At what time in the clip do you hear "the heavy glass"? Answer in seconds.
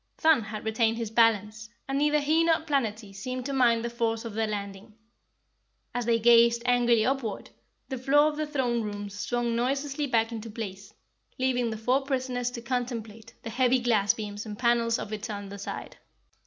13.43-14.15